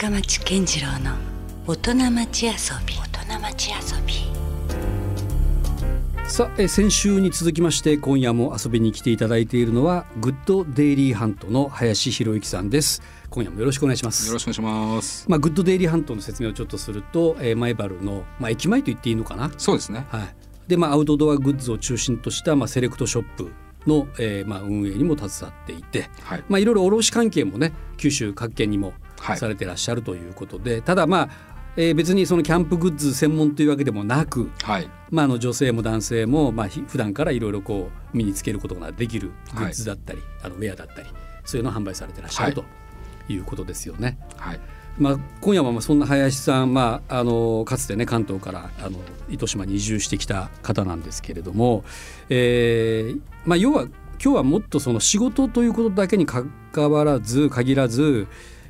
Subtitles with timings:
[0.00, 1.16] 深町健二郎の
[1.66, 2.52] 大人町遊
[2.86, 4.14] び大人町遊び
[6.30, 15.28] さあえ先週に続きまして今夜も遊びに来ていただいているのはグッドデイリーハントの林博之さんです今夜もよろしくお願いしますよろしくお願いします。
[15.28, 19.50] まあグッドデイリーハントの説明をちょっとすると、えー、前原のまあ駅前と言っていいのかな？
[19.58, 20.06] そうですね。
[20.10, 20.34] はい
[20.68, 23.50] でまあアウトドアグッズを中心としたまあセレクトショップ
[23.84, 26.44] の、えー、まあ運営にも携わっていてはい。
[26.48, 31.28] まあいろいろ卸関係もね九州各県にもはいされてらっしゃるということで、ただまあ、
[31.76, 34.88] えー別にそのキャンプグッズ専門というわけでもなく、はい。
[35.10, 41.08] まあ、あの女性も男性も、まあ、ひ普段からいろいろこう身につけることができるグッズだったり、あのウェアだったり
[41.44, 42.64] そういうのを販売されてらっしゃる、はいと
[43.32, 44.18] いうことですよね。
[44.36, 44.60] はい。
[44.98, 48.98] まあ、今夜はまあそんな林さん、まあ、あのかつてね関東からあの
[49.28, 51.84] 糸島に移住してきた方なんですけれども、
[52.28, 58.26] えーまあ、要は今日はもっとその仕事ということだけにかかわらず限らず、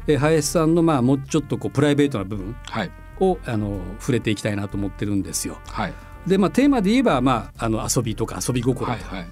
[0.09, 2.91] えー林さんのまあもうちょっとこうプライベートな部分はい。
[3.21, 5.59] をあの触れていきたいなと思ってるんですよ。
[5.67, 5.93] はい。
[6.27, 9.21] でまあテーマで言えば、まあ、あの遊びとか遊び心とか、はい。
[9.21, 9.29] はい。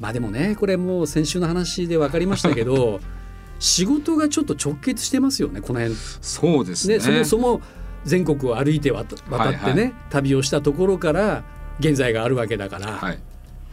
[0.00, 3.00] まあでもねこれもう先週の話で分かりましたけど
[3.58, 6.98] 仕事がちょっと直結してますよねこの辺そうですね。
[6.98, 7.60] ねそもそも
[8.04, 11.44] 全国を歩いて渡渡ってね、はいは旅をしたところから
[11.80, 13.18] 現在があるわけだから、はい。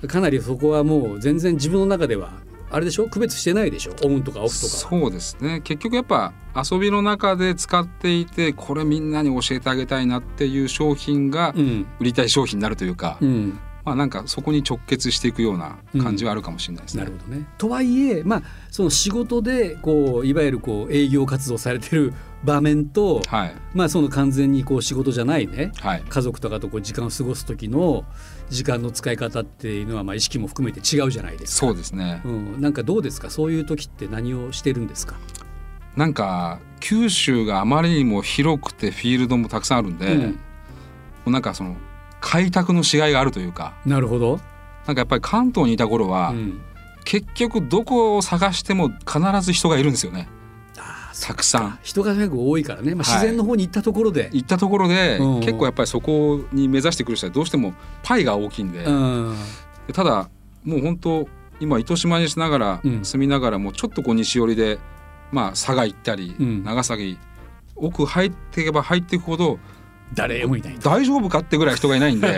[0.08, 2.32] かなりそこはもう全然自分の中では
[2.72, 3.08] あれでしょ？
[3.08, 3.96] 区別してないでしょ？
[4.04, 4.74] オンとかオフとか。
[4.74, 5.62] そうですね。
[5.62, 17.04] 結局やっぱ遊びの中で使っていて、これみんなに教えてあげたいなっていう商品がうん売りたい商品になるというか、うん、まあなんかそこに直結していくような感じはあるかもしれないですね。
[17.04, 17.46] なるほどね。
[17.58, 23.56] とはいえ、まあ、その仕事でこういわゆるこう営業活動されてる場面と、はい。
[23.74, 26.04] まあ、その完全にこう仕事じゃないねはい。
[26.08, 28.06] 家族とかとこう時間を過ごす時の
[28.50, 31.68] 時間の使い方っていうのはまあ意識も含めて違うじゃないですか。
[31.68, 32.22] そうですね。
[32.26, 33.30] うん、なんかどうですか？
[33.30, 35.16] そういう時って何をしてるんですか、
[35.96, 40.22] なんか九州があまりにも広くてフィールドもたくさんあるんで、うん。
[40.22, 40.38] も
[41.28, 41.76] うなんかその
[42.22, 44.40] 開拓のしがいがあるというか、なるほど、
[44.86, 46.62] なんかやっぱり関東にいた頃は、うん、
[47.04, 50.28] 結局どこを探しても必ず人がいるんですよね
[51.16, 51.80] あーたくさん。
[51.82, 53.22] 人が結構多いからね、まあ、はい。
[53.22, 55.40] 自然の方に行ったところで、行ったところで、うん。
[55.40, 59.36] 結構やっぱりそこに目指してくる人はどうしてもパイが大きいんで,で、うん。
[59.94, 60.30] ただ
[60.64, 61.28] もう本当
[61.60, 63.06] 今糸島にしながら、うん。
[63.06, 64.80] 住みながらもうちょっとこう西寄りで
[65.32, 66.64] まあ佐賀行ったり、うん。
[66.64, 67.18] 長崎
[67.76, 69.60] 奥入っていけば入っていくほど
[70.14, 70.90] 誰もいないと。
[70.90, 72.28] 大丈夫かってぐらい人がいないんで。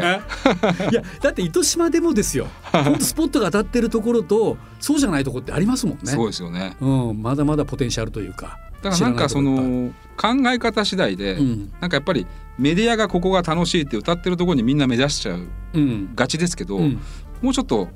[0.92, 2.48] いやだって糸島でもですよ。
[2.72, 6.00] 本当スポットが当たってるところとそうじゃないところってありますもんね。
[6.06, 6.78] そうですよね。
[6.80, 8.58] うん、まだまだポテンシャルというか。
[8.82, 11.72] だからなんかその考え方次第で、うん。
[11.80, 12.26] なんかやっぱり
[12.58, 16.16] メディアがここが楽しいって歌ってるところにみんな目指しちゃううん。
[16.16, 17.00] がちですけど、うん。
[17.42, 17.90] もうちょっと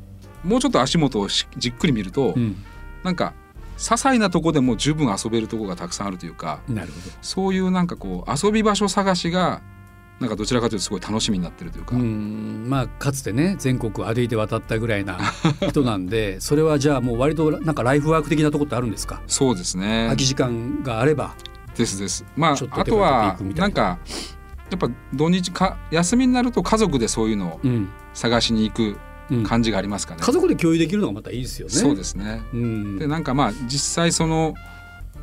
[0.44, 2.56] もうちょっと足元をしじっくり見ると、うん。
[3.04, 3.34] なんか
[3.78, 6.94] 些細なとこでも十分遊べるとこがたくさんあるというかなるほ
[7.24, 9.62] そういうなんかこう遊び場所探しが
[10.22, 15.18] なんかどちらかというとすごい楽しみになってるというか、まあかつてね全国を歩いて渡ったぐらいな
[15.68, 19.22] 人なんでそれはじゃあもう割となんかライフワーク的なところってあるんですか？
[19.28, 20.04] そうですね。
[20.06, 21.34] 空き時間があれば。
[21.76, 22.24] ですです。
[22.38, 23.52] まああとはな。
[23.56, 23.98] なんか
[24.70, 27.90] やっぱ土日か休みになると家族でそういうのをうん。
[28.14, 28.98] 探しに行く
[29.32, 29.44] うん。
[29.44, 31.74] 感じがありますかね、家族で共有できるのがまたいいですよね。
[31.74, 32.44] そうですね。
[32.54, 33.00] うん。
[33.00, 34.54] でなんかまあ実際その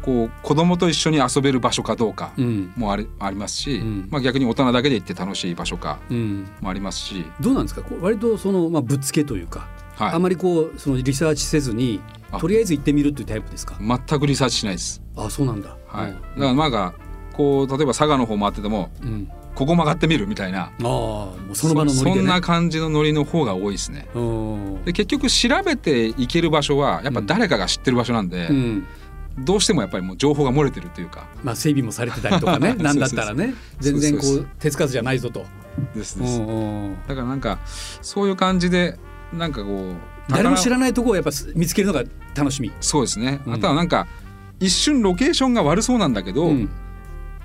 [0.03, 2.73] こう子供と一緒に遊べる場所かどうかうん。
[2.77, 4.09] もありありますし、うん。
[4.11, 5.99] まあ、逆に大人だけで行って楽しい場所か。
[6.11, 7.83] うん、もありますし、どうなんですか？
[7.83, 12.01] こう割とその、まあ、ぶっつけというか、はい、あまりこうそのリサーチせずに
[12.31, 12.39] あ。
[12.39, 13.77] とりあえず行ってみるっていうタイプですか？
[13.81, 15.03] 全くリサーチしないです。
[15.17, 15.77] あそうなんだ。
[15.87, 16.95] はい、だからまあ
[17.33, 20.65] こう例えば佐賀の方回っててもうん、ここ曲がってみるみたいな。
[20.65, 22.17] ああもうその場のノリでね。
[22.17, 24.09] そんな感じのノリの方が多いですね。
[24.15, 24.85] うん。
[24.85, 28.87] で結局調べて行ける場所はやっぱ誰かが知ってる場所なんで、うん
[29.45, 31.27] どうしてもやっぱりもう情報が漏れてるというか。
[31.43, 32.75] まあ、整備もされてたりとかね。
[32.81, 33.55] なんだったらね。
[33.81, 35.47] 全然こそう手つかずじゃないぞと。
[35.95, 36.41] ですです、
[37.07, 37.61] だからなんか
[38.03, 38.99] そういう感じで
[39.33, 39.93] なんかこ
[40.29, 42.05] う誰も知らないところをやっぱ見つけるのが
[42.35, 42.71] 楽しみ。
[42.81, 43.55] そうですね、うん。
[43.55, 44.07] あとはなんか
[44.61, 46.69] 一瞬ロケーションが悪そうなんだけど、うん。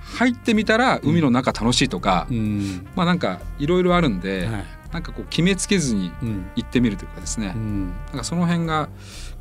[0.02, 2.88] 入ってみたら海の中楽しいとか、うん。
[2.96, 4.66] まあなんかいろいろあるんで、はい。
[4.92, 6.46] なんかこう決めつけずにうん。
[6.56, 7.88] 行ってみるというかですね、うん。
[7.88, 8.90] なんかその辺が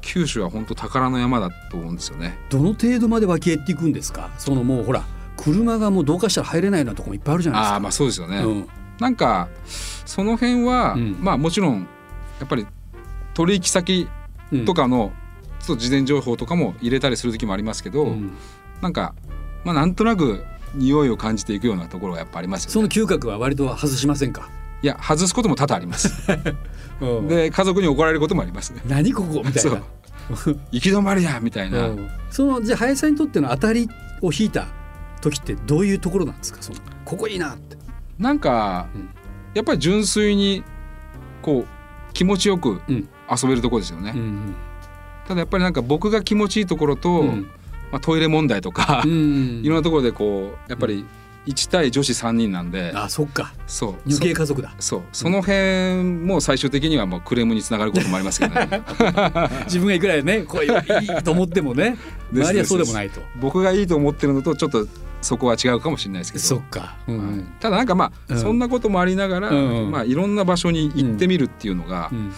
[0.03, 2.39] 九州は本当宝の山だと思うんですよね。
[2.51, 4.31] どの程度まで分け入っていくんですか？
[4.39, 5.05] そのもうほら
[5.37, 7.75] 車がもうどうかしたら入れないようなところもいっぱいあるじゃないですか。
[7.75, 8.39] ああまあそうですよね。
[8.39, 8.69] うん
[9.01, 9.49] なんか
[10.05, 11.89] その辺は、うんまあもちろん
[12.39, 12.67] やっぱり
[13.35, 14.09] 取引先
[14.53, 15.13] うんとかの
[15.61, 18.33] ちょっと事前情報とかも入れたりする時もありますけど、うん
[18.81, 19.15] なんか
[19.65, 20.45] まあなんとなく
[20.75, 22.73] 匂いを感じていくようなところがやっぱありますよね。
[22.73, 24.51] その嗅覚は割と外しませんか？
[24.83, 26.27] いや外すことも多々あります。
[26.29, 26.55] で
[27.29, 28.83] で家族に怒られることもありますね。
[28.87, 29.83] 何ここみたいそなう。
[30.71, 31.89] 行き止まりやみたいな。
[31.89, 32.09] うん。
[32.31, 33.89] そのじゃあ林さんにとっての当たり
[34.21, 34.67] を引いた
[35.21, 36.59] 時ってどういうところなんですか？
[36.61, 37.77] そのここいいなって。
[38.19, 39.09] なんか、うん。
[39.55, 40.63] やっぱり純粋に
[41.43, 43.09] こう気持ちよくうん。
[43.31, 44.55] 遊べるところですよね、うん
[45.27, 47.43] ただやっぱりなんか僕が気持ちいいところと、うん。
[47.93, 51.05] まあ、トイレ問題とか、うん いろんなところでこうやっぱり
[51.47, 53.53] 1対女子3人なんで、あそっか。
[53.67, 53.95] そう。
[54.07, 54.75] 女系家族だ。
[54.79, 55.03] そそう。
[55.13, 58.83] その辺も最終的にはもうクレームにつながることもありますけどね。
[59.67, 61.97] 自分がいくらいねこういいと思ってもね。
[62.33, 63.21] 周りはそうでもないと。
[63.41, 64.87] 僕がいいと思ってるのとちょっと
[65.21, 66.45] そこは違うかもしれないですけど。
[66.45, 67.19] そっか、うん。
[67.19, 67.45] はい。
[67.61, 68.39] ただなんかまあ、うん。
[68.39, 72.33] そんなこともありながら、うんまあ、いろんな場所に行ってみるっていうのが、うん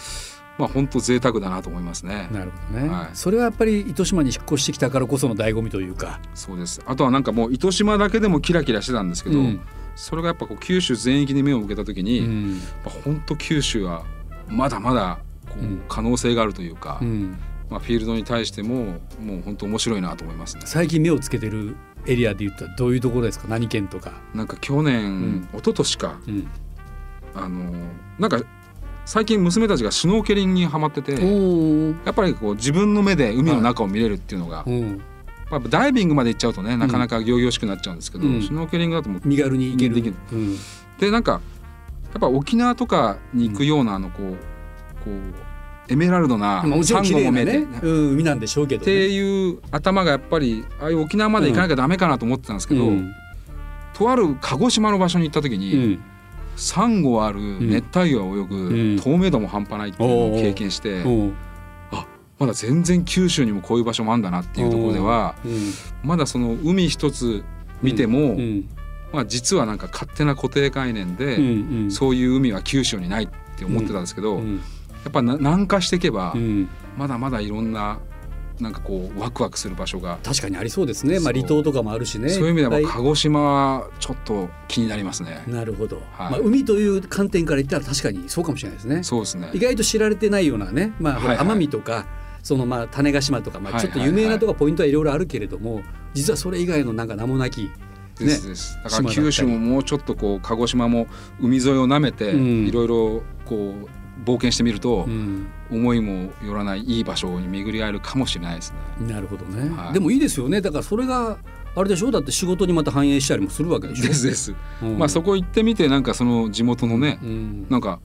[0.57, 2.29] まあ本当贅沢だなと思いますね。
[2.31, 3.11] なるほどね、はい。
[3.13, 6.81] それはやっぱり糸島に引っ越してきたからこその醍醐味というか、そうです。
[6.87, 9.61] あとはなんかもう糸島だけでもキラキラしてたんですけど、うん。
[9.97, 12.61] それがやっぱこう九州全域に目を向けた時に、うん。
[12.85, 14.05] ぱ本当九州は
[14.49, 15.19] まだまだ
[15.49, 15.83] こううん。
[15.89, 17.37] 可能性があるというか、うん。
[17.71, 20.63] まあ、フィールドに対してももう本当面白いなと思いますね。
[20.67, 21.75] 最近目をつけてる
[22.07, 23.49] エリアで言ったらどういうところですか？
[23.49, 25.49] 何県とか、なんか去年、ん。
[25.53, 26.21] 一昨年か。
[26.29, 26.47] うん、
[27.35, 27.73] あの
[28.19, 28.41] なんか
[29.05, 35.03] 最近娘たちがシュノーケリングにハマっててやおっぱりこう自分の目で海の中を見れるっていうのが、うん、
[35.51, 38.43] まあ、ダイビングまで行っちゃうとねなかなか仰々しくなっちゃうんですけど、うん。
[38.43, 39.95] シュノーケリングだともう身軽に行ける。
[39.95, 40.15] できる。
[40.33, 40.57] うん。
[40.99, 41.39] でなんかや
[42.19, 44.37] っぱ沖縄とかに行くようなあのこう
[45.05, 53.13] こうエメラルドなサンゴも見えて、ね、うん、海なんでしょうけど、っね、ていう頭がやっぱりああいう沖縄まで行かなきゃダメかなと思ってたんですけど、うん。
[53.93, 56.05] とある鹿児島の場所に行った時うに、ん
[56.57, 59.01] サンゴある熱帯魚が泳ぐ、うん。
[59.01, 61.35] 透明度も半端ないっていうのを経験して、うん。
[62.39, 65.73] まだ全然九州にもこういう場所もあるんだなっていうところではうん。
[66.03, 67.45] まだその海一つ
[67.83, 68.69] 見ても、うん。
[69.13, 74.57] まあ、実はなんか勝手な固定概念で、そういう海は九州にないって思ってたんですけど、うん。
[74.57, 74.61] や
[75.09, 76.69] っぱな南下していけば、うん。
[76.97, 77.99] まだまだいろんな
[78.61, 81.19] なんかこうワクワクする場所が、確かにありそうですね。
[81.19, 82.29] まあ離島とかもあるしね。
[82.29, 85.43] そういう意味では鹿児島はちょっと気になりますね。
[85.47, 86.31] なるほど、はい。
[86.31, 89.03] まあ、海という観点から言ったら確かにそうかもしれないですね。
[89.03, 89.51] そうですね。
[89.55, 91.57] 意外と知られてないようなね、まあ、ほらはいはい。
[91.57, 92.07] 奄美とか
[92.43, 97.71] そのまあ種子島とか、まあ、ちょっと有名なとこポイントはいろいろあるけれども、実はそれ以外のなんか名もなき
[98.19, 98.79] ですです。
[98.85, 101.09] だから九州ももうちょっとこう鹿児島も
[101.41, 102.67] 海沿いを舐めてうん。
[102.67, 109.07] いろいろこう冒険してみると、うん、思いもよらないいい場所に巡り合えるかもしれないですね。
[109.09, 109.93] なるほどね、はい。
[109.95, 110.61] でもいいですよね。
[110.61, 111.39] だからそれが
[111.77, 112.11] あれでしょ？
[112.11, 114.07] だって仕事にまた反映したりもするわけでしょ？
[114.07, 114.55] ですです。
[114.83, 114.99] うん。
[114.99, 117.67] まあそこ行ってみてなんかその地元のね、うん。
[117.69, 118.01] なんか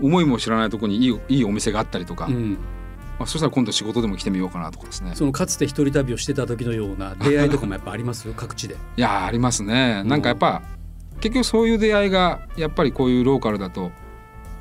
[0.00, 2.58] 思いも知らないところにいいいいお店があったりとか、うん。
[3.18, 5.12] まあ、そしたら今度仕事でも来てみようかなとかですね。
[5.14, 8.32] そのかつて一人旅をしてた時のような出会いとかもやっぱあります？
[8.32, 8.76] 各地で。
[8.96, 10.00] いやーありますね。
[10.02, 10.62] うんなんかやっぱ
[11.20, 13.90] 結局そういう出会いがやっぱりこういうローカルだと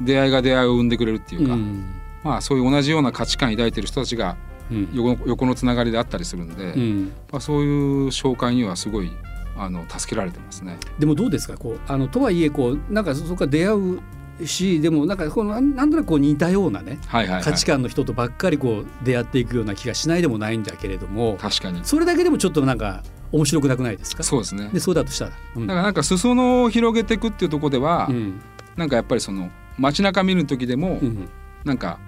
[0.02, 1.84] 出会いが出会いを生んでくれるっていうか、ん。
[2.24, 4.38] まあそういう同じような価値観抱いてる人たちが
[4.72, 4.90] うん。
[4.94, 7.12] 横横のつながりであったりするんで、うん。
[7.32, 9.12] まあ、そういう紹介にはすごい
[9.58, 10.78] あの助けられてますね。
[11.00, 11.58] でもどうですか？
[11.58, 21.82] こうあのとはいえこうなんかそこから出会うしでもなんかこのなんなんとなくこう似たようなねはいはい、はい、価値観の人とばっかりこう出会っていくような気がしないでもないんだけれども確かに。
[21.84, 23.04] それだけでもちょっとなんか
[23.34, 24.24] 面白くなくないですか？
[24.24, 24.70] そうですね。
[24.72, 25.32] でそうだとしたら。
[25.58, 25.68] うん。
[25.68, 28.40] だからなんか裾野を広げていくっていうところでは、うん。
[28.78, 29.50] なんかやっぱりその
[29.80, 31.30] 街中見る時でも、うん。
[31.64, 32.00] なんか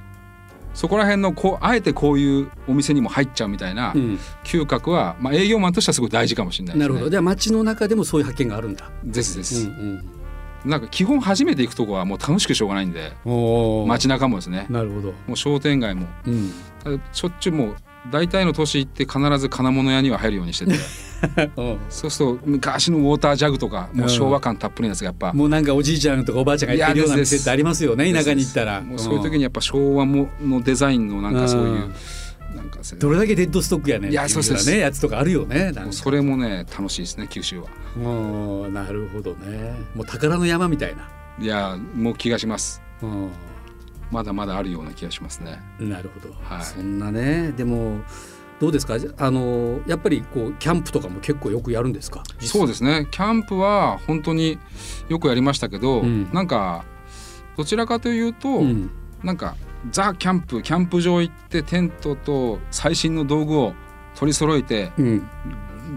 [0.73, 4.19] そこら辺のこうあえてこういうお店にも入っちゃうみたいなうん。
[4.44, 6.88] 嗅覚は、まあ、営業マンとしてはすごい大事かもしれないですね。
[6.88, 7.09] なるほど。
[7.09, 8.90] じゃあ街の中でもそういう発見があるんだ。
[9.04, 10.21] ですです、うん
[10.63, 13.13] なんか基本初めて行くとこはもう楽しくしょうがないんで
[13.87, 14.68] 街中もですね。
[14.69, 15.07] なるほど。
[15.28, 16.07] もう商店街も。
[16.28, 16.51] うん。
[17.11, 17.75] しょっちゅうもう
[18.09, 20.73] 大体の都市行って必ず金物屋には入るようにしてて。
[21.55, 21.77] うん。
[21.89, 28.81] そうすると昔のウォータージャグとかもう昭和感たっぷりのやつがやっぱ、もうなんかおじいちゃんとかおばあちゃんが行ってるような店ってありますよね田舎に行ったら。
[28.81, 31.93] もうそういう時にやっぱ昭和ものデザインのなんかそういううん。
[32.55, 34.69] なんかせどれだけデッドストックやねんいやそうです。
[34.69, 37.67] ねやつとかあるよねそれもね楽しいですね九州は。
[37.95, 37.99] う
[38.69, 39.75] んなるほどね。
[39.95, 41.07] もう宝の山みたいな。
[41.39, 42.81] いやもう気がします。
[43.01, 43.05] う
[44.11, 45.59] まだまだあるような気がしますね。
[45.80, 46.63] んなるほど、はい。
[46.63, 47.53] そんなね。
[47.53, 48.01] でも
[48.59, 48.97] どうですか？
[49.18, 52.23] あのやっぱりこうキャンプとかも結構よくやるんですか？
[52.39, 53.07] そうですね。
[53.09, 54.59] キャンプは本当に
[55.09, 56.30] よくやりましたけど、うん。
[56.31, 56.85] なんか
[57.57, 58.91] どちらかというと、うん。
[59.23, 59.56] なんか
[59.91, 63.73] ザ・キャンプキャンプ場行ってテントと最新の道具を
[64.15, 65.27] 取り揃えてうん、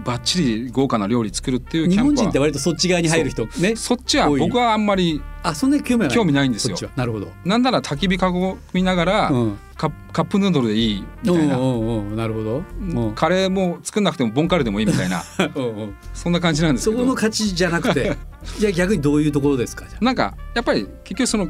[0.03, 6.17] バッチリ豪華な料理作るっていうキ日本人って割とそっち側に入る人ねそっちは僕はあんまりあそんなに興味はない。
[6.17, 6.77] 興味ないんですよ。
[6.95, 13.13] なるほど、なんなら焚き火囲みながら、うん、カカップヌードルでいいみたいな、なるほど、うん。
[13.13, 15.23] カレーも作んなくてもボンカレーでもいいみたいな。
[16.15, 18.17] そんな感じなんですそこのけど価値じゃなくて
[18.57, 19.85] じゃあ逆にどういうところですか？
[19.87, 20.03] じゃあ。
[20.03, 21.49] なんかやっぱり結局その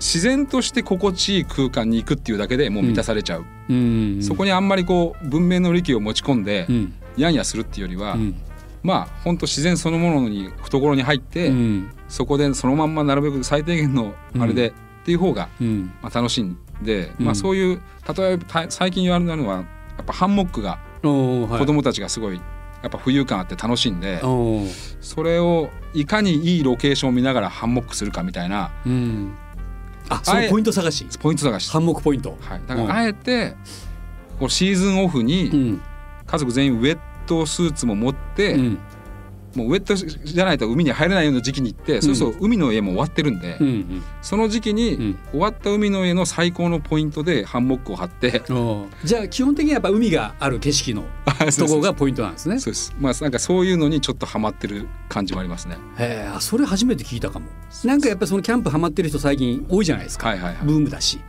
[0.00, 4.18] 自然として心地いい空間に行くっていうだけでもう満たされちゃう、うん。
[4.20, 8.34] そこにあんまりこう文明の利器を持ち込んで、うんやんやするっていうよりは、うん。
[8.82, 11.90] まあ本当自然そのものに懐に入って、うん。
[12.08, 14.72] そこでそのまんまなるべく最低限のあれで、っ
[15.04, 15.92] ていう方が、うん。
[16.02, 17.26] まあ、楽しいんで、うん。
[17.26, 17.80] まあ、そういう
[18.16, 19.62] 例えばた最近言われるのはや
[20.02, 22.42] っぱハンモックが子供たちがすごいや
[22.88, 24.20] っぱ浮遊感あって楽しいんで、
[25.00, 29.34] それをいかにいいロケーションを見ながらハンモックするかみたいなうん。
[30.10, 31.06] あそのポイント探し。
[31.18, 32.36] ポイント探し、ハンモックポイント。
[32.40, 33.56] はい、だからあえて
[34.38, 35.82] こうシーズンオフうにん
[36.34, 38.78] 家族全員ウェットスーツも持って、うん。
[39.54, 45.18] もうウェットじゃないと海に入れないような時期に行って、そうすると海の家も終わってるんで、うんその時期うにん。
[45.30, 48.42] 終わった海の家の最高のポイントでハンモックを張って。
[49.04, 51.04] じゃあ基本的にはやっぱ海がある景色の
[51.56, 52.58] とこがポイントなんですね。
[52.58, 52.92] そうです。
[52.98, 55.76] まあなんかそういうのにちょっとハマってる感じもありますね。
[55.98, 57.46] へえあそれ初めて聞いたかも。
[57.84, 60.66] なんかやっぱりそのキャンプハマってる人最近多いじゃないですか、はいはいはい。
[60.66, 61.20] ブームだし。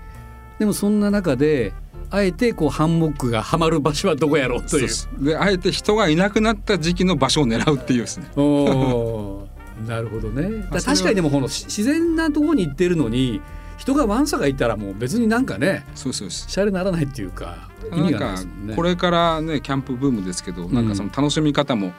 [0.57, 1.73] でもそんな中で
[2.09, 4.89] あえてこうハンモックがハマる場所はどこやろうという。
[5.23, 8.01] であえて人がいなくなった時期の場所を狙うっていう。
[8.01, 10.65] ですねおーなるほどね。
[10.71, 13.41] 確かにでもこのし自然なところに行ってるのに
[13.77, 18.75] 人がわんさがいたらもう別になんかねそうそうシャレならないっていうか意味がないですもんね。
[18.75, 21.91] これからねキャンプブームですけど、なんかその楽しみ方も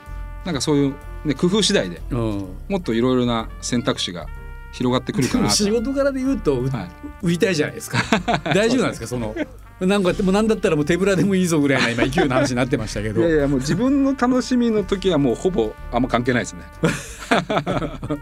[0.46, 0.94] なんかそういう、
[1.25, 2.46] ね、工夫次第でうん。
[2.68, 4.26] もっといろいろな選択肢が
[4.72, 5.50] 広がってくるかなと。
[5.54, 6.90] 仕事柄で言うと、うはい。
[7.22, 7.98] 売りたいじゃないですか。
[8.54, 9.34] 大丈夫なんですかその
[9.80, 16.62] なんかもうなんだったらもう手ぶらでもいいぞぐらいな今勢いの話になってましたけどいやいやもう自分の楽しみの時はもうほぼあんま関係ないですね。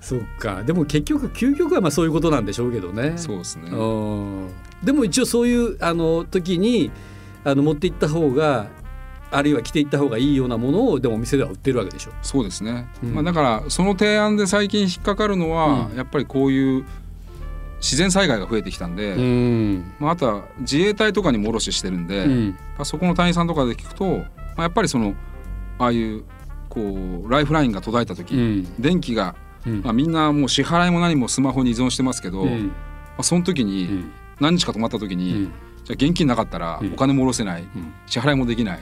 [0.00, 3.70] そっかでも結局究極はまあそういうことなんでしょうけどねそうですね。
[3.70, 4.48] うん
[4.82, 6.90] でも一応そういうあの時に
[7.44, 8.68] あの持って行った方が
[9.30, 12.12] あるいは着ていった方がいいようなものをでもお店では売ってるわけでしょ。
[12.22, 12.88] そうですね。
[13.02, 16.84] うんまあだからその提案で最近引っかかるのは、うんやっぱりこういう
[17.80, 19.92] 自然災害が増えてきたんで、ん。
[19.98, 22.50] まああとは自衛隊とかにも卸してるんで、うん。
[22.50, 24.24] まあそこの隊員さんとかで聞くと、ま
[24.58, 25.14] あ、やっぱりその
[25.78, 26.24] ああいう
[26.68, 28.80] こうライフラインが途絶えた時、うん。
[28.80, 29.34] 電気が、
[29.66, 29.82] うん。
[29.82, 32.72] まあ、みんなもう支払いも何もスマホに依存してますけど、まうん。
[33.18, 34.10] あ、その時に、うん。
[34.40, 35.52] 何日か泊まった時に、うん。
[35.84, 36.92] じゃあ現金なかったらうん。
[36.92, 37.92] お金も下ろせない、うん。
[38.06, 38.80] 支払いもできない、ん。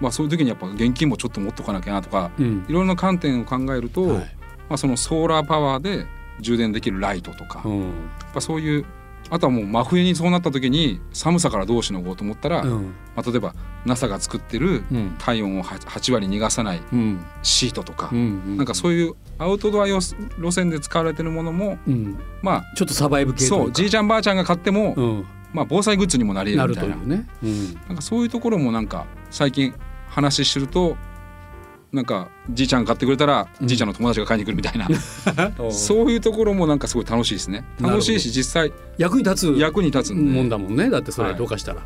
[0.00, 2.64] まあ、そういう時にやっぱ現金もちょっと持っとかなきゃなとかうん。
[2.68, 4.18] いろんな観点を考えると、はい。
[4.18, 4.24] ま
[4.70, 6.06] あ、そのソーラーパワーで
[6.40, 7.92] 充電できるライトとか、やっうん
[8.32, 8.84] ぱそういう
[9.30, 12.94] あとはもう真冬にそうなった時に寒さからどうしのごうと思ったら、うん。
[13.16, 13.54] まあ、例えば
[13.86, 15.16] NASA が作ってるうん。
[15.18, 17.24] 体温を 8, 8割逃がさないうん。
[17.42, 22.18] シートとか、うんなんかそういうアウトドア用路線で使われてるものもうん。
[22.42, 25.26] まちょっとサバイブあ系そうじいちゃんばあちゃんが買っても、うん。
[25.54, 27.16] まあ、防災グッズにもなりな得るみたいな。
[27.16, 27.26] ね。
[27.42, 27.74] うん。
[27.88, 29.72] なんかそういうところもなんか最近
[30.08, 30.96] 話してると
[31.94, 33.68] なんかじいちゃんが買ってくれたら、うん。
[33.68, 34.88] じいちゃんの友達が買いに来るみたいな。
[35.70, 37.64] そういうところもなんかすごい楽しいですね。
[37.80, 40.90] 楽しいし実際役に立つ役に立つもんだもんね。
[40.90, 41.38] だってそれはい。
[41.38, 41.82] どうかしたら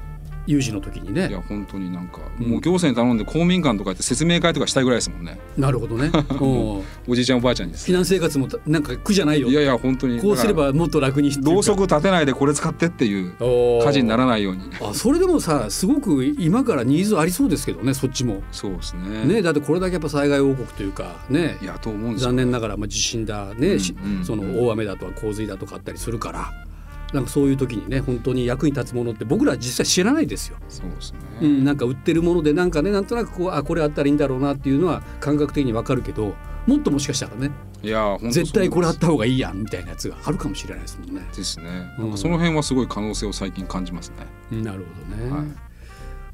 [0.48, 2.46] 有事の時にいねや本当になんか、うん。
[2.48, 5.38] もう行政に頼んで公民館とかやって説明会とかしたいぐらいですもんね。
[5.58, 6.10] なるほどね。
[6.40, 6.44] う。
[6.44, 7.90] んおじいちゃんおばあちゃんにです。
[7.90, 9.48] 避難生活もなんか苦じゃないよ。
[9.48, 10.18] いやいや本当に。
[10.20, 14.62] こうすればもっと楽にらろうそく立てないでこれ使ってっていう火火事にならないように。
[14.80, 18.42] あそれでもさすごく今からニーズありそうですけどねそっちも。
[18.50, 19.26] そうですね。
[19.26, 21.58] ねだってこれだけやっぱ災害王国というかね。
[21.60, 22.28] いやと思うんですよ。
[22.30, 24.24] 残念ながらまあ地震だね、うんしうん。
[24.24, 26.67] その大雨だとか洪水だとかあったりするから
[27.12, 30.58] なんかそういう時にね本当に役に立つものって僕ら実際知らないですよ。
[30.68, 36.34] そうですね、うん、なんか売ってるものでなんかねなんとなくこうあこれあったらいいんだろうなっていうのは感覚的にわかるけど
[36.66, 37.50] もっともしかしたらね
[37.82, 41.22] いや絶対これあった方がいいやんみたいなやつがあるかもしれないですもんね。
[41.34, 42.04] ですね、うん。
[42.04, 44.12] なんかその辺はすごい可能性を最近感じます
[44.50, 44.62] ね。
[44.62, 45.30] なるほどね。
[45.30, 45.46] はい。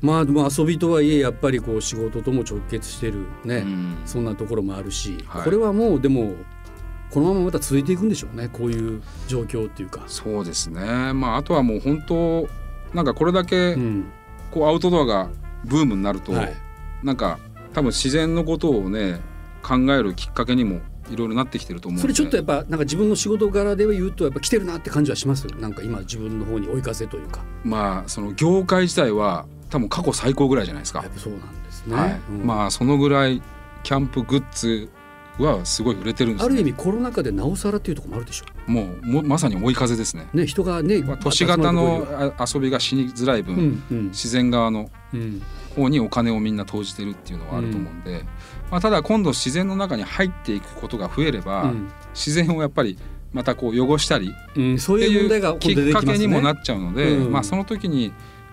[0.01, 3.97] まあでも遊びとはいえやっぱりこう仕事とも直結してるね、うん。
[4.07, 5.45] そんなところもあるし、はい。
[5.45, 6.33] これはもうでも
[7.15, 8.49] このまままた続いていくんでしょうね。
[8.53, 10.03] こういう状況っていうか。
[10.09, 11.13] そうですね。
[11.13, 12.49] まああとはもう本当
[12.93, 14.05] なんかこれだけうん。
[14.51, 15.29] こうアウトドアが
[15.65, 16.57] ブームになると、はい。
[17.05, 17.39] なんか
[17.73, 19.21] 多分自然のことをね
[19.63, 20.81] 考えるきっかけにも
[21.11, 25.47] いろいろなってきてると思うそれちょっとやっぱなんか自分の仕事柄で言うとやっぱ来てるなって感じはします？
[25.47, 27.43] なんか今自分の方に追い風というか。
[27.63, 31.03] まあその業界自体は多分過去最高ぐらいじゃないですか。
[31.03, 31.95] やっ、ぱそうなんですね。
[31.97, 32.21] はい。
[32.31, 32.47] うん。
[32.47, 33.43] まあそのぐらい
[33.83, 34.89] キャンプグッズ
[35.39, 36.53] はすごい売れてるんですね。
[36.53, 38.71] ある意味コロナ禍でなおさらっていうところもあるでしょ。
[38.71, 42.07] もうもまさに追い風ですね、ね人がねまあ、都市型の
[42.39, 44.05] あ遊びがしにづらい分、うんうん。
[44.09, 45.43] 自然側のうん。
[45.75, 48.25] 方にお金をみんな投じてるっていうのはあると思うんで、
[48.71, 51.91] まあ、ただ今度自然の中に入っていくことが増えれば、うん。
[52.15, 52.97] 自然をやっぱり
[53.33, 57.33] またこう汚したりうん、そういうきっかけにもなっっちゃうので、うん。
[57.33, 58.13] まあ、その時に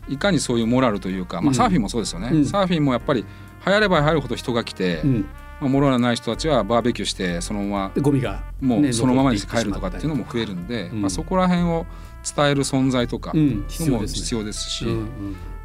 [0.09, 1.53] いかにそういうモラルというか、まあ、うん。
[1.53, 2.45] サーフィンもそうですよね、うん。
[2.45, 3.23] サーフィンもやっぱり
[3.65, 5.25] 流行れば流行るほど人が来て、うん、
[5.61, 11.01] まあ、モラルない人たちはバーベキューしてそのままでゴミがもねうそのままにして残帰るとかっていうのも増えるんで、うん。
[11.01, 11.85] まあ、そこら辺を
[12.35, 14.85] 伝える存在とかも必要ですし、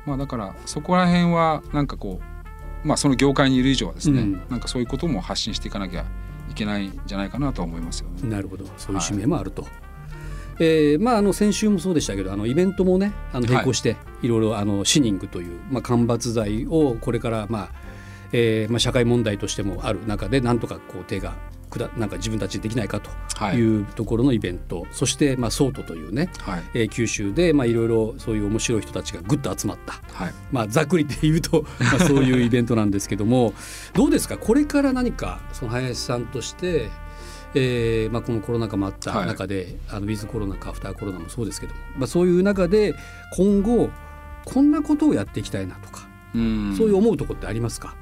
[0.04, 2.20] まあ、だからそこら辺はなんかこ
[2.84, 4.42] うまあその業界にいる以上はですね、うん。
[4.50, 6.04] なんかそういうことも発信していかなきゃ
[6.50, 8.28] いけないんじゃないかなとは思いますよね。
[8.28, 8.66] なるほど。
[8.76, 9.66] そういう使命もあると。
[10.58, 17.85] えーまあ、あの先週もそうでしたけどあのイベントもねあの並行していろいろあのシニングという、まあ、間伐材をこれから、まあ
[18.32, 21.34] えーまあ、社会問題としてもある中でなんとかこう手が
[21.70, 23.56] 下なんか自分たちでできないかとはい。
[23.56, 26.62] いうところのイベント、そして、まあ、ソートというね、はい。
[26.74, 29.94] えー九州でまあいろいろそういう面白い人たちがぐっと集まった。
[30.12, 30.32] はい。
[30.52, 33.52] まあ、ざっくりで言うと、まあ、そういうイベントなんですけども
[33.94, 34.38] どうですか？
[34.38, 36.88] これから何かその林さんとして、
[37.54, 42.94] えーまあ、このコロナ禍もあった中で、あのウィズコロナかアフターコロナもそうですけども、まあ、そういう中で
[43.36, 43.90] 今後
[44.44, 46.74] こんなことをやっていきたいなとか、うん。
[46.76, 47.96] そういう思うところってありますか、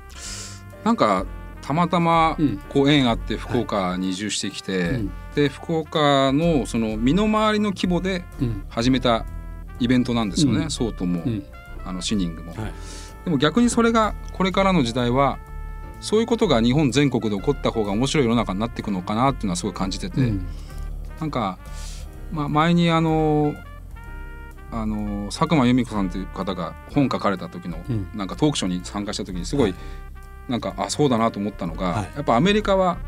[0.84, 1.26] なんか
[1.62, 2.58] たまたまうん。
[2.68, 5.10] こう縁あって福岡に移住してきて、うん。
[5.34, 8.64] で福岡のその身の回りの規模でうん。
[8.68, 9.24] 始めた
[9.80, 10.70] イベントなんですよね、うん。
[10.70, 11.42] ソートも、うん。
[11.84, 12.52] あのシニングも。
[12.52, 12.72] はい。
[13.24, 15.38] でも逆にそれがこれからの時代は
[16.00, 20.46] そういうことが日本全国で起こった方が面白い世の中になっていくのかなっていうのはすごい感じてて、うん。
[21.18, 21.58] なんか、
[22.30, 23.54] まあ、前にあの
[24.70, 28.10] あの佐久間由美子さんという方が本書かれた時の、うん。
[28.14, 29.74] なんかトークショーに参加した時にすごい、
[30.48, 32.10] なんかあそうだなと思ったのが、はい。
[32.16, 32.98] やっぱアメリカは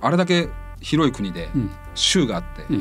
[0.00, 0.48] あれだけ
[0.80, 1.70] 広い国でうん。
[1.94, 2.78] 州があって、うん。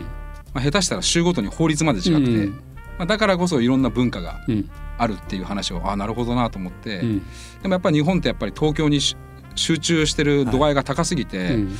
[0.53, 2.49] まあ、下手したら州ごとに法律まで違ってて、うん。
[2.97, 4.69] まあ、だからこそいろんな文化がうん。
[4.97, 7.19] あるっていう話をあなるほどなと思って、うん。
[7.61, 9.15] でもやっぱり日本ってやっぱり東京にし
[9.55, 11.75] 集中してる度合いが高すぎて、うん。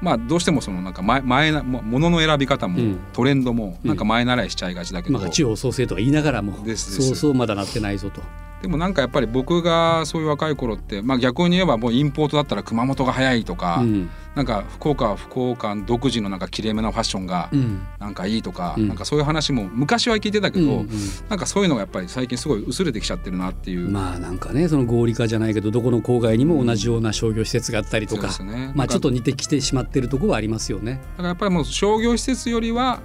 [0.00, 3.00] まあどうしてもそのなんか前前なもものの選び方も、うん。
[3.12, 3.88] トレンドもうん。
[3.88, 8.22] なんか前習いしちゃいがちだけど、まあ、地方創生とか言いながらもそうそうまだなってないぞと。
[8.62, 14.10] でもなんかやっぱり僕がそういう若い頃って、まあ、逆に言えばもうインポートだったら熊本が早いとか、うん。
[14.34, 17.86] なんか福岡は福岡独自のなんかきれいめなファッションがうん。
[17.98, 18.88] なんかいいとか、うん。
[18.88, 20.88] なんかそういう話も昔は聞いてたけど、うんうん
[21.28, 23.88] なんかそういうのがやっぱり最近すごい薄れてきちゃってるなっていう。
[23.88, 28.72] まあなんかねその合理化じゃないけどどこの郊外にも同じような商業施設があったりとか、そうですね。
[28.74, 31.00] まあちょっとだ似てきてしまってるところはありますよね。
[31.16, 33.00] からやっぱりもう商業施設よりは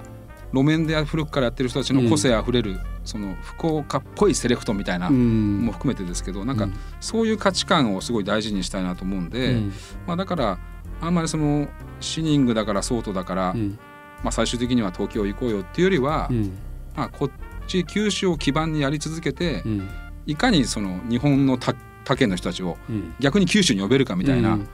[0.52, 5.64] 路面で古くからやってる人たちの個性あふれる、その福岡っぽいセレクトみたいな、うん。
[5.64, 6.74] も含めてですけどなんかうん。
[7.00, 9.72] そういう価値観をすごい大事にしたいなと思うんで、うん。
[10.06, 10.58] まあ、だから
[11.00, 11.68] あんまりその
[12.00, 13.78] シニングだからソートだから、うん。
[14.22, 16.52] まあ、最終的には東京行こうよっていうよりは、うん。
[16.94, 17.30] まあ、こっ
[17.66, 19.88] ち九州を基盤にやり続けて、うん。
[20.26, 23.14] いかにその日本の他他県の人たちをうん。
[23.20, 24.68] 逆に九州に呼べるかみたいな、うん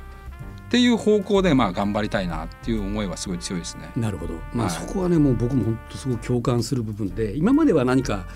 [0.75, 3.93] っていう方向でまあ頑張りたいなっていう思いはすごい強いですね。
[3.95, 8.27] なるほど、まあ、はいそこはねもう僕も本当すごく共感する部分で今までは何か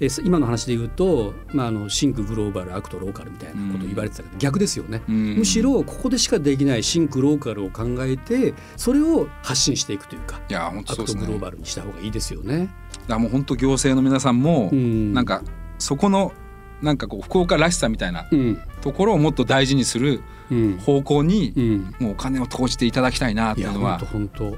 [0.00, 5.02] えー今の話で言うと、まあ、あの Think Global Act Local みたいなことを言われてたけど、逆ですよね。
[5.08, 11.26] うんむしろここでしかできない Think Local を考えてそれを発信していくというかいや本当 Act そうですね。
[11.26, 12.74] グローバルにした方がいいですよね。
[13.06, 15.42] だもう本当行政の皆さんも、うんなんか
[15.78, 16.32] そこの
[16.82, 24.00] なんかこう福岡らしさみたいなうんところをもっと大事にするうん方向にうん、もうお金を投じていただきたいなっていうのは。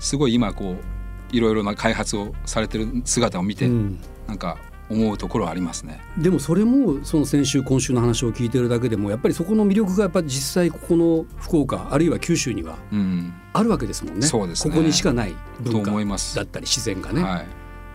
[0.00, 0.76] すごい今こう
[1.37, 6.00] いろいろな開発をされてる姿を見て、うんなんか思うところはありますね。
[6.16, 14.26] でもそれもその先週今週の話を聞いてるだけでもやっぱりそこの魅力がやっぱり実際ここの福岡あるいは九州にはうん、あるわけですもんね。
[14.26, 17.22] そうですねここにしかないと文化思いますだったり自然がね。
[17.22, 17.44] は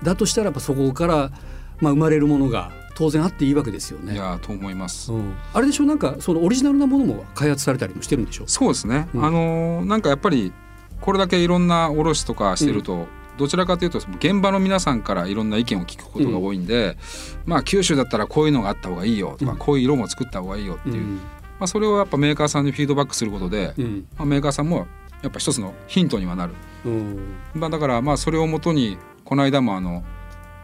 [0.03, 1.31] だとしたらやっぱそこから
[1.79, 4.15] まあ生まれるものが当然あっていいわけですよい、いね。
[4.15, 5.11] やと思います。
[5.11, 5.85] うん、あれでしょ？
[5.85, 8.43] なんかそのオリジナルなものも開発されたりもしてるんでしょ？
[8.47, 9.07] そうですね。
[9.13, 9.25] うん。
[9.25, 10.53] あのーなんかやっぱり
[10.99, 16.97] これだけいろんな卸とかしてると、どちらかというと現場の皆さんからいろんな意見を聞くことが多いんで、
[17.45, 19.57] まあ九州だったらこういうのがあった方がいいよとか、うん。
[19.57, 21.15] こういう色も作った方がいいよっていう、うん。
[21.59, 24.07] まあ、それをやっぱメーカーさんにフィードバックすることで、うん。
[24.17, 24.87] まあ、メーカーさんも
[25.21, 26.53] やっぱ一つのヒントにはなる。
[26.85, 27.35] うん。
[27.53, 30.03] まあ、だからまあそれをもとにこの間もあの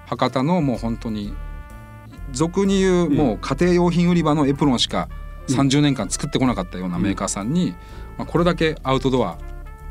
[0.08, 1.36] 博多のもう本当に
[2.32, 5.10] 俗に言うもう家庭用品売り場のエプロンしか
[5.48, 7.74] 30年間作ってこなかったようなメーカーさんに、
[8.18, 9.38] まあ、これだけアウトドア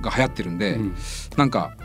[0.02, 0.94] が流行ってるんで、うん。
[1.36, 1.76] なんか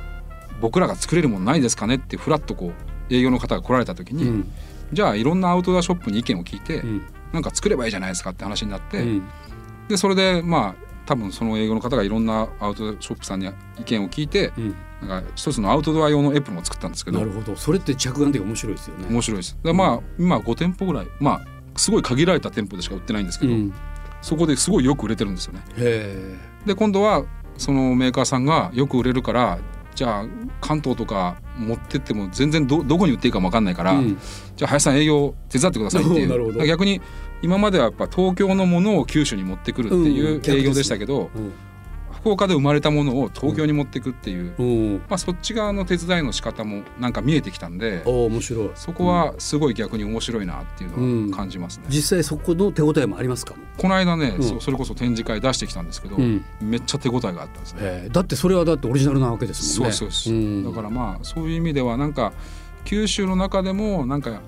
[0.60, 1.96] 僕らが作れるものないですかね？
[1.96, 2.74] ってフラッとこ
[3.10, 4.52] う営業の方が来られた時に、うん。
[4.94, 7.02] じゃあいろんなアウトドアショップに意見を聞いて、うん。
[7.32, 9.24] なんか作ればいいじゃないですかって話になって、うん。
[9.88, 19.08] でそれでまあ多分その営業の方がいろんなアウトドアショップさんに意見を聞いてうんなんか一つのアウトドア用のエプロンを作ったんですけどなるほどそれって着眼点が面白いですよね。
[19.10, 19.58] 面白いです。
[19.62, 21.42] でまあ今5店舗ぐらいまあ
[21.76, 23.74] すごい限られた店舗でしか売ってないんですけど、うん
[24.22, 25.64] そこですごいよく売れてるんですよね。
[25.78, 27.26] へで今度は
[27.58, 29.58] そのメーカーさんがよく売れるから
[30.02, 30.26] じゃあ
[30.62, 34.18] 関東とか持ってっても全然どどこに売っていいかも分かんないから、えうん。
[34.56, 36.54] じゃあ林さん営業手伝ってくださいっていう。
[36.66, 37.02] 逆に
[37.44, 41.54] 今まではやっぱ東京のものを九州に持ってくるってうんいう営業でしたけど、うん
[42.22, 44.96] 福岡で生まれたものを東京に持っていくっていう、うん。
[45.10, 48.72] まあ、そっち側の手伝いの仕方もなんか見えてきたんで面白い。
[48.76, 51.86] そこはすごい逆に面白いなっていうのは感じますね。
[51.90, 53.56] 実際そこの手応えもありますか？
[53.56, 54.44] も、この間ね、うん。
[54.44, 56.46] そそれこそ展示会出してきたんですけど、うん。
[56.62, 57.80] めっちゃ手応えがあったんですね。
[57.82, 58.14] えー。
[58.14, 59.94] だってそれはだってオリジナルなわけですもんね。
[59.94, 60.64] そうそうそう、ん。
[60.64, 62.34] だからまあそういう意味ではなんか
[62.86, 64.42] 九州の中でもなんか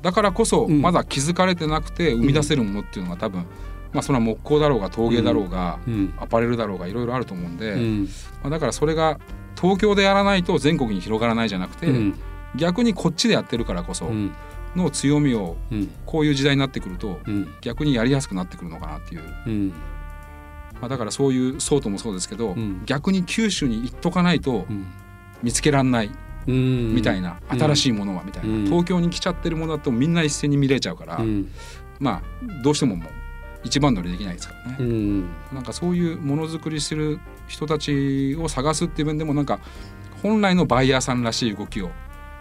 [0.00, 0.80] だからこそうん。
[0.80, 3.46] まだ気づかれてなくて生み出せるものっていうのが多分、
[3.96, 6.12] まあそれは木工だろうが陶芸だろうが、うん。
[6.18, 8.08] アパレルだろうがいろいろあると思うんで、うん。
[8.42, 9.18] まあ、だからそれが
[9.58, 12.14] 東京でやらないと全国に広がらないじゃなくて、うん。
[12.56, 14.32] 逆にこっちでやってるからこそうん。
[14.76, 15.90] の強みをうん。
[16.04, 17.48] こういう時代になってくるとうん。
[17.62, 19.72] 逆にやりやすくなってくるのかなっていう、うん。
[20.78, 22.82] まあ、だからそういうソートもそうですけど、うん。
[22.84, 24.84] 逆に九州に行っとかないとうん。
[25.42, 26.10] 見つけらんない
[26.46, 26.94] うん。
[26.94, 27.58] みたいな、うん。
[27.58, 28.64] 新しいものはみたいな、うん。
[28.66, 31.50] 東京に来ちゃってるものだとみんな一斉に見れちゃうから、うん。
[31.98, 33.08] まあどうしてももう
[33.66, 35.20] 一番乗りできないですからね、うん。
[35.52, 39.60] なんかそういうものづくりする人たちを探すっていう面でもなんか
[40.22, 41.90] 本来のバイヤーさんらしい動きを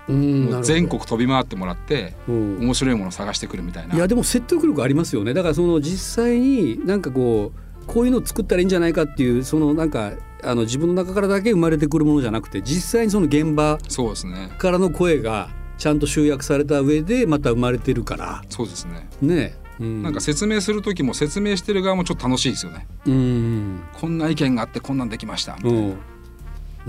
[0.07, 2.59] 全国飛び回ってもらってうん。
[2.59, 3.95] 面白いものを探してくるみたいな。
[3.95, 5.33] いやでも説得力ありますよね。
[5.33, 14.51] だからその実際になんかこうこういうのを作ったらいいんじゃないかっていうそのなんかあの自分の中からだけ生まれてくるものじゃなくて実際にその現場そうですね。
[14.57, 18.43] からの声がちゃんと集約された上でまた生まれてるから。
[18.49, 20.03] そうですね、ねうん。
[20.03, 22.88] なんか説明する時も説明してる側もちょっと楽しいですよね。
[23.05, 23.83] うん。
[23.93, 25.55] こんな意見があってこんなんできました。
[25.55, 25.81] みたいな、う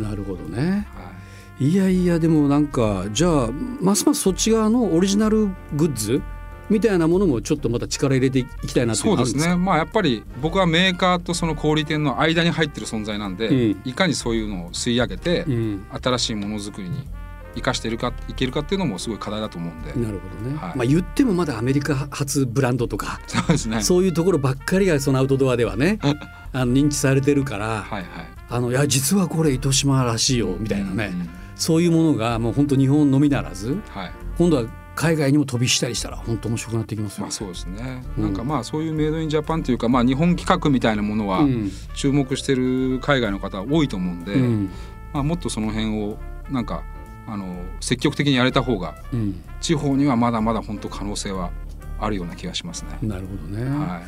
[0.01, 0.03] ん。
[0.03, 0.87] なるほどね。
[0.95, 1.13] は
[1.61, 1.69] い。
[1.69, 3.49] いやいやでもなんかじゃあ
[3.81, 6.21] ますますそっち側のオリジナルグッズ
[6.69, 9.57] みたいなものもちょっとまた力入れていきたいなっていうそうですね。
[9.57, 13.81] まあやっぱり僕はメーカーとその小売店の間に入ってる存在なんで、うん。
[13.85, 15.87] いかにそういうのを吸い上げて、うん。
[16.03, 17.09] 新しいものづくりに
[17.57, 20.77] 生かしているかいけるかっていうのもすごい課題だと思うんで、なるほどね、はい。
[20.77, 23.21] まあ言ってもまだアメリカ発ブランドとか。
[23.27, 23.83] そうですね。
[23.83, 25.99] そういうところばっかりがそのアウトドアではね
[26.53, 28.07] あの認知されてるから、はいはい。
[28.49, 31.29] あのいや実はこれ糸島らしいよみたいなね、うん。
[31.57, 34.13] そういうものがもう本当日本のみならずはい。
[34.39, 34.65] 今度は
[34.95, 37.19] 海外にも飛びしたりしたら本当面白くなってきますよ。
[37.19, 37.23] ね。
[37.25, 38.25] まあそうですね、うん。
[38.25, 41.71] なんかまあそういうメイドインジャパンというかまあ日本企画みたいなものはうん。
[41.95, 44.71] 注目してる海外の方多いと思うんで、うん。
[45.13, 46.19] まあ、もっとその辺を
[46.51, 46.83] なんか
[47.27, 51.51] あの積極的にやれた方がうん地方にはまだまだ本当可能性は
[51.99, 52.99] あるような気がしますね。
[53.03, 54.03] なるほどね、は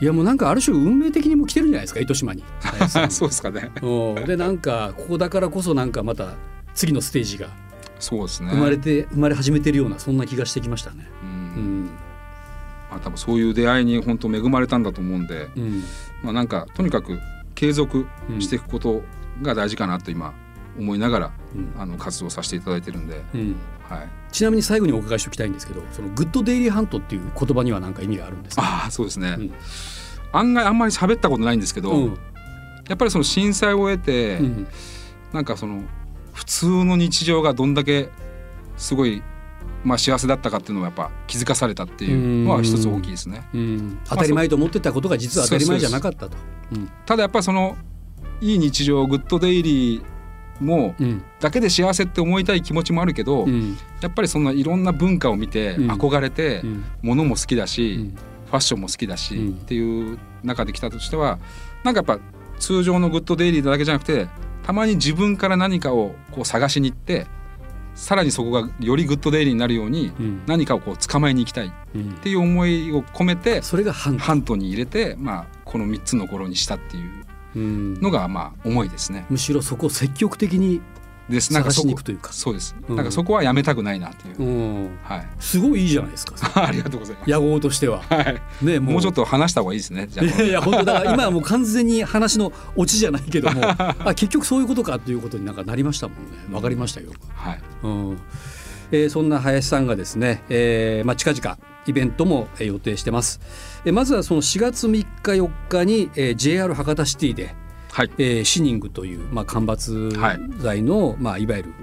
[0.00, 2.42] いやもうなんかある種運命的にも来てるんじゃないですか糸島に。
[2.42, 2.44] い、
[3.10, 3.70] そうですかね。
[3.82, 6.34] うんでなんかここだからこそなんかまた
[6.74, 7.48] 次のステージが
[7.98, 8.50] そうですね。
[8.50, 11.08] 生まれて、生まれ始めてるようなそんな気がしてきましたね。
[11.22, 11.26] う、
[11.58, 11.86] うんん
[12.90, 15.82] まあ多分そういう出会いに本当恵まれたんだと思うんで、うん
[16.22, 17.18] まあなんかとにかく
[17.54, 18.06] 継続
[18.38, 19.02] していくこと
[19.40, 20.34] が大事かなと今
[20.78, 21.72] 思いながら、うん。
[21.80, 23.56] あの活動させていただいてるんで、うん。
[23.88, 24.08] はい。
[24.32, 28.62] ちなみに最後にお伺いしておきたいんですけどその Good Daily Hunt っていう言葉には何か意味があるんですか？
[28.62, 29.36] ああそうですね。
[29.38, 29.52] うん。
[30.32, 32.18] 案外あんまり喋ったことないんですけど、うん。
[32.88, 34.68] やっぱりその震災を経て、うん。
[35.32, 35.82] なんかその
[36.32, 38.10] 普通の日常がどんだけ
[38.76, 39.22] すごい
[39.84, 43.48] まあ幸せだったかっていうのをやっぱ気づかされたっていうのは一つ大きいですね。
[43.54, 43.98] うん。
[44.04, 46.36] 当たり前と思ってたことが実は当たり前じゃなかったと。
[46.72, 47.76] うんただやっぱりその
[48.40, 50.02] いい日常 Good Daily
[50.60, 51.22] もうん。
[51.40, 53.76] だけで幸せって思いたい気持ちもあるけど、うん。
[54.00, 55.90] やっぱりそんないろんな文化を見てうん。
[55.90, 56.84] 憧れて、うん。
[57.02, 58.14] 物も好きだし、うん。
[58.46, 59.48] ファッションも好きだし、うん。
[59.50, 61.38] っていう中で来たとしては
[61.82, 62.20] なんかやっぱ
[62.58, 64.28] 通常の Good Daily だけじゃなくて
[64.64, 67.26] たまに自分から何かをこう探しに行って
[67.94, 70.42] さらにそこがより Good Daily になるようにうん。
[70.46, 72.12] 何かをこう捕まえに行きたいっうん。
[72.14, 74.54] ていう思いを込めてそれが Hunt。
[74.56, 77.02] に入れて、まあ、この3つの頃にしたっていう。
[77.04, 77.25] うん
[77.56, 79.26] のがまあ思いですね。
[79.30, 80.80] むしろそこを積極的に
[81.28, 81.52] です。
[81.52, 82.32] なんか探しそこに行くというか。
[82.32, 82.96] そうです、うん。
[82.96, 84.98] なんかそこはやめたくないなっていう、うん。
[85.02, 85.26] はい。
[85.40, 86.34] すごいいいじゃないですか。
[86.66, 87.30] ありがとうございます。
[87.30, 88.02] 野号としては。
[88.08, 89.00] はい、ねもう。
[89.00, 90.08] ちょっと話した方がいいですね。
[90.12, 93.62] いやいや本当だから今はもう完全に話のオチじゃないけども。
[93.66, 96.22] あ結局そういうことかっていうことになんかなりましたもんね。
[96.52, 98.18] わかりましたよ、はい、うん。
[98.92, 103.40] えーそんな林さんがですね、えーまあ、近々イベントもえー予定してます。
[103.84, 107.54] えーまずはその4月3日4日に、えー JR 博多シティで、
[107.92, 111.74] はい、えーシニングという、まあ、間伐材の、いまあ、いわゆる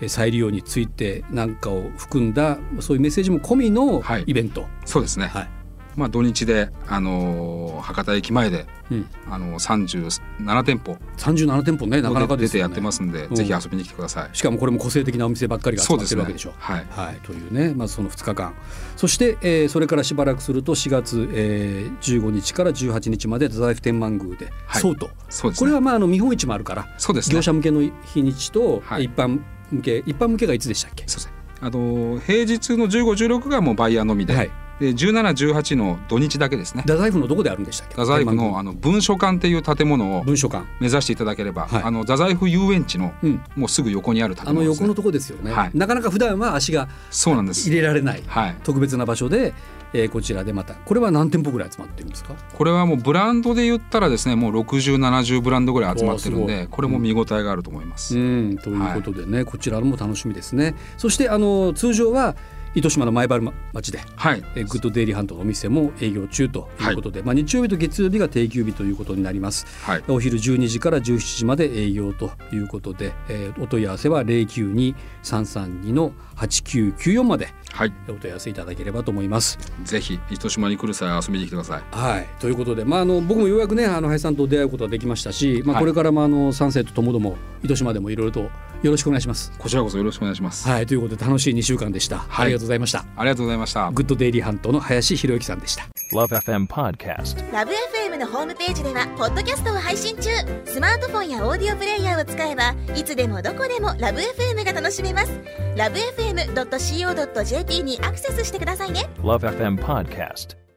[0.00, 4.24] えー再利用についてなんかを含んだそういうメッセージも込みのはい。
[4.26, 5.26] イベント、そうですね。
[5.26, 5.57] はい
[5.98, 14.36] まあ土日であのー博多駅前でうん、あの37店舗37店舗ねなかなかね出てやってますんで、うんぜひ遊びに来てください。
[14.36, 16.54] しかもこれも個性的なお店ばっかりが集まってるわけでしょ。
[16.58, 16.86] はい。
[16.90, 18.54] はい、というね、まずその2日間
[18.96, 25.52] そして、えーそれからしばらくすると4月、えー、15日から18日まで太宰府天満宮で、はいそうですね。
[25.54, 27.34] これはまああの見本市もあるから、そうですね。
[27.34, 31.04] 業者向けの日にちと、はい一般向け一般向けがいつでしたっけ？
[31.06, 31.32] そうですね。
[31.60, 36.82] あの平日の15、16がもうバイヤーのみで、はいで1718の土日だけですね。
[36.82, 37.94] 太宰府のどこであるんでしたっけ？
[37.94, 40.64] 太宰府のあの文書館っていう建物を文書館。
[40.80, 41.82] 目指していただければ、はい。
[41.82, 43.42] あの太宰府遊園地のうん。
[43.56, 45.70] もうすぐ横にある建あの物です、ね、横のとこですよね、はい。
[45.74, 47.68] なかなか普段は足がそうなんです。
[47.68, 48.56] 入れられないはい。
[48.62, 49.54] 特別な場所で、
[49.92, 50.74] えーこちらでまた。
[50.74, 52.34] これは何店舗ぐらい集まってるんですか？
[52.52, 58.58] これはもうブランドで言ったらですねもう6070ブランドぐらい集まってるんでこれも見応えがあると思います、うん。
[58.58, 60.74] ということでね、こちらも楽しみですね。
[60.96, 62.36] そしてあの通常は
[62.74, 63.40] 糸島の前原
[63.72, 64.42] 町ではい。
[64.54, 69.66] えーグッドデイリーハントのお店も営業中ということで、まあ、日曜日と月曜日が定休日ということになります。
[69.82, 70.04] はい。
[70.08, 77.92] お昼12時から17時まで営業ということで、えーお問い合わせは092-332の8994まではい。
[78.08, 79.58] お問い合わせいただければと思います。
[79.84, 81.82] ぜひ糸島に来る際は遊びに来てください。
[81.90, 85.82] はい、ということで、まあ、あの僕もようやくねあの林さんと出会うことができましたし、まあ、はい。
[85.82, 88.50] これからもあのサンセットともども糸島でもいろいろと
[88.82, 89.52] よろしくお願いします。
[89.58, 92.18] こちらこそよろしくお願いします、はい、ということで楽しい2週間でした。
[92.18, 93.04] はいありがとうございました。
[93.16, 95.88] ありがとうございましたグッドデイリーハントの林博之さんでした。
[96.12, 97.52] Love FM Podcast.
[97.52, 100.30] ラブ f m のホームページではポッドキャストを配信中
[100.64, 105.40] スマートフォンやオーディオプレイヤーを使えばいつでもどこでもラブ f m が楽しめます
[105.76, 110.67] ラブ FM.co.jp にアクセスしてくださいね Love FM Podcast.